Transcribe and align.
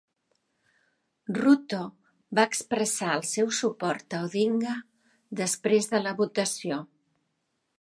Ruto 1.39 1.81
va 2.39 2.45
expressar 2.51 3.09
el 3.17 3.25
seu 3.33 3.51
suport 3.59 4.17
a 4.21 4.23
Odinga 4.29 4.73
després 5.43 5.91
de 5.93 6.01
la 6.07 6.15
votació. 6.23 6.81